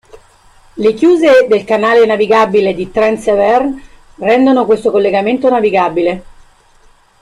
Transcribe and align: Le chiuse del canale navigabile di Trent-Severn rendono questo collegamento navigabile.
Le 0.77 0.93
chiuse 0.95 1.45
del 1.47 1.63
canale 1.63 2.03
navigabile 2.07 2.73
di 2.73 2.89
Trent-Severn 2.89 3.79
rendono 4.15 4.65
questo 4.65 4.89
collegamento 4.89 5.47
navigabile. 5.47 6.23